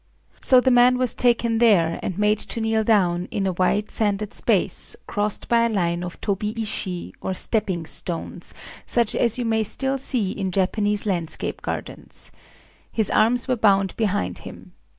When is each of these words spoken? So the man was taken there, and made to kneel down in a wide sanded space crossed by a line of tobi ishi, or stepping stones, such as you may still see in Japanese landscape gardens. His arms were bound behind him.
So 0.39 0.59
the 0.59 0.71
man 0.71 0.97
was 0.97 1.13
taken 1.13 1.59
there, 1.59 1.99
and 2.01 2.17
made 2.17 2.39
to 2.39 2.59
kneel 2.59 2.83
down 2.83 3.25
in 3.29 3.45
a 3.45 3.51
wide 3.53 3.91
sanded 3.91 4.33
space 4.33 4.95
crossed 5.05 5.47
by 5.47 5.61
a 5.61 5.69
line 5.69 6.03
of 6.03 6.19
tobi 6.19 6.57
ishi, 6.57 7.13
or 7.21 7.35
stepping 7.35 7.85
stones, 7.85 8.55
such 8.87 9.13
as 9.13 9.37
you 9.37 9.45
may 9.45 9.61
still 9.61 9.99
see 9.99 10.31
in 10.31 10.49
Japanese 10.49 11.05
landscape 11.05 11.61
gardens. 11.61 12.31
His 12.91 13.11
arms 13.11 13.47
were 13.47 13.55
bound 13.55 13.95
behind 13.95 14.39
him. 14.39 14.71